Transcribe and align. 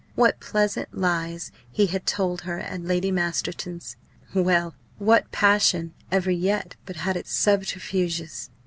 What 0.15 0.39
pleasant 0.39 0.97
lies 0.97 1.51
he 1.71 1.85
had 1.85 2.07
told 2.07 2.41
her 2.41 2.57
at 2.57 2.81
Lady 2.81 3.11
Masterton's! 3.11 3.97
Well! 4.33 4.73
What 4.97 5.31
passion 5.31 5.93
ever 6.11 6.31
yet 6.31 6.75
but 6.87 6.95
had 6.95 7.15
its 7.15 7.31
subterfuges? 7.33 8.49